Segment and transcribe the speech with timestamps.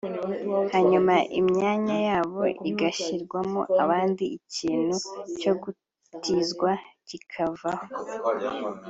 [0.73, 4.95] hanyuma imyanya yabo igashyirwamo abandi ikintu
[5.39, 6.69] cyo gutizwa
[7.07, 7.85] kikavaho